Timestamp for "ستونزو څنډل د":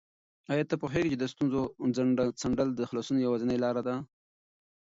1.33-2.81